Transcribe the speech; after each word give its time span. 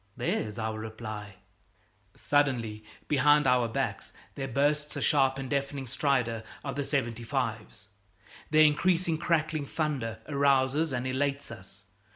There's 0.17 0.57
our 0.57 0.79
reply! 0.79 1.35
Suddenly, 2.15 2.83
behind 3.07 3.45
our 3.45 3.67
backs, 3.67 4.11
there 4.33 4.47
bursts 4.47 4.95
the 4.95 4.99
sharp 4.99 5.37
and 5.37 5.47
deafening 5.47 5.85
stridor 5.85 6.41
of 6.63 6.75
the 6.75 6.81
75's. 6.81 7.89
Their 8.49 8.63
increasing 8.63 9.19
crackling 9.19 9.67
thunder 9.67 10.17
arouses 10.27 10.91
and 10.91 11.05
elates 11.05 11.51
us. 11.51 11.85